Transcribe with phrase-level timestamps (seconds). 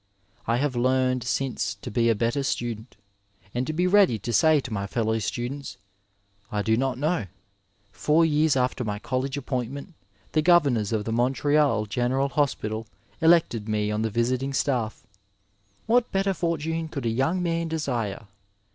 [0.47, 2.97] I have learned since to be a better student,
[3.53, 5.77] and to be ready to say to my fellow students"
[6.51, 7.27] I do not know."
[7.91, 9.93] Four years after my college appointment
[10.31, 12.87] the Governors of the Montreal General Hospital
[13.21, 15.03] elected me on the visiting stafE.
[15.85, 18.25] What better fortune could a young man desire